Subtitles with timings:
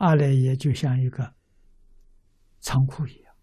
[0.00, 1.34] 阿赖耶就像一个
[2.58, 3.34] 仓库一样，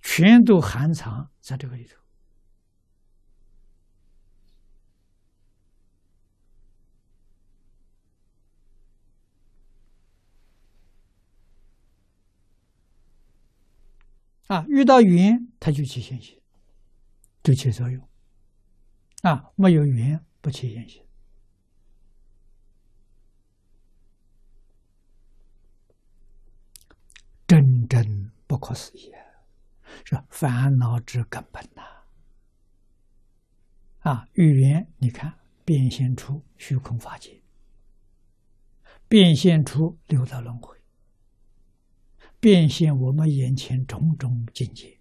[0.00, 1.98] 全都含藏在这个里头。
[14.46, 16.40] 啊，遇到缘，它就起现行，
[17.42, 18.08] 就起作用。
[19.22, 21.04] 啊，没有缘，不起现行。
[27.46, 29.12] 真正不可思议，
[30.04, 31.82] 是烦恼之根本呐！
[34.00, 37.40] 啊，语言你看，变现出虚空法界，
[39.06, 40.76] 变现出六道轮回。
[42.40, 44.98] 变现我们眼前种种境界，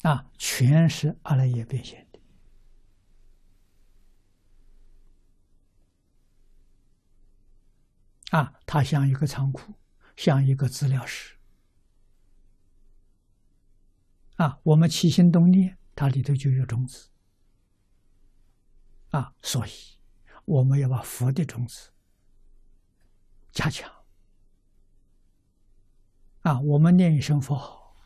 [0.00, 2.18] 啊，全是阿赖耶变现的。
[8.30, 9.74] 啊，它像一个仓库，
[10.16, 11.35] 像一个资料室。
[14.36, 17.08] 啊，我们起心动念，它里头就有种子。
[19.10, 19.70] 啊，所以
[20.44, 21.90] 我们要把佛的种子
[23.50, 23.90] 加强。
[26.42, 27.96] 啊，我们念一声佛号，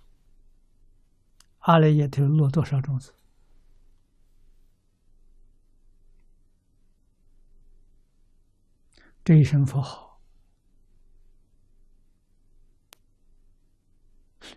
[1.59, 3.12] 阿赖耶头落多少种子？
[9.25, 10.20] 这一声佛号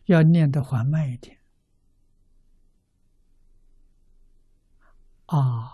[0.06, 1.43] 要念得缓慢一点。
[5.34, 5.68] 阿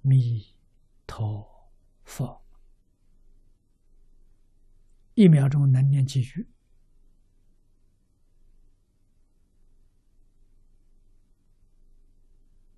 [0.00, 0.46] 弥
[1.06, 1.46] 陀
[2.04, 2.42] 佛，
[5.12, 6.48] 一秒钟能念几句？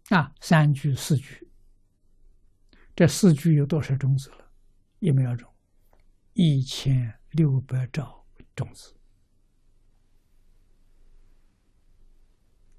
[0.09, 1.49] 啊，三句四句，
[2.97, 4.51] 这四句有多少种子了？
[4.99, 5.49] 一秒钟，
[6.33, 8.97] 一千六百兆种子。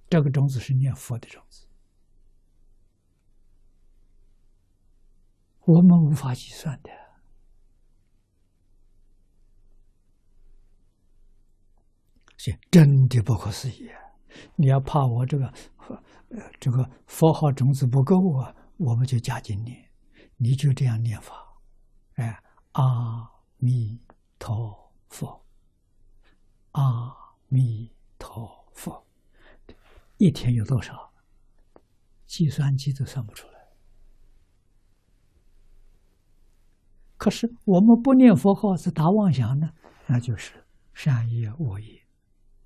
[0.09, 1.65] 这个种子是念佛的种子，
[5.71, 6.89] 我们无法计算的，
[12.35, 13.89] 这真的不可思议。
[14.57, 15.53] 你要怕我这个。
[16.61, 19.91] 这个佛号种子不够啊，我们就加紧念，
[20.37, 21.35] 你就这样念法，
[22.13, 23.99] 哎，阿弥
[24.39, 25.45] 陀佛，
[26.71, 27.13] 阿
[27.49, 29.05] 弥陀佛，
[30.19, 31.11] 一天有多少？
[32.25, 33.60] 计算机都算不出来。
[37.21, 39.69] 可是我们不念佛号是打妄想呢，
[40.07, 42.01] 那就是善业、恶业、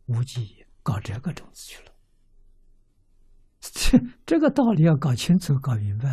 [0.05, 1.91] 无记业，搞这个种子去了。
[3.59, 6.09] 这 这个道理要搞清楚、搞明白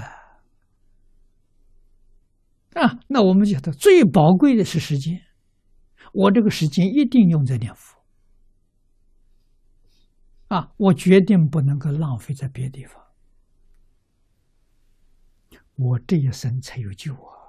[2.75, 2.99] 啊！
[3.07, 5.23] 那我们觉得最宝贵的是时间，
[6.13, 7.97] 我这个时间一定用在念佛
[10.49, 10.73] 啊！
[10.79, 13.01] 我决定不能够浪费在别的地方，
[15.77, 17.42] 我这一生才有救啊！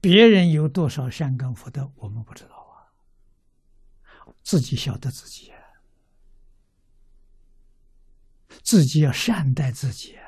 [0.00, 2.88] 别人有多少善根福德，我们不知道啊。
[4.42, 5.52] 自己晓得自己，
[8.62, 10.18] 自己要善待自己，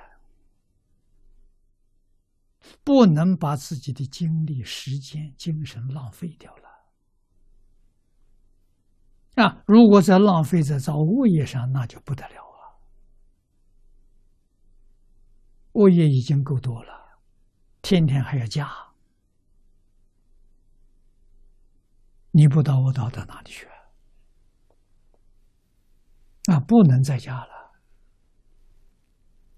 [2.85, 6.63] 不能把自己的精力、时间、精神浪费掉了。
[9.43, 12.79] 啊，如果再浪费在造物业上，那就不得了了。
[15.73, 17.19] 物业已经够多了，
[17.81, 18.71] 天天还要加，
[22.33, 23.67] 你不到我到到哪里去？
[26.47, 27.62] 啊，不能在家了。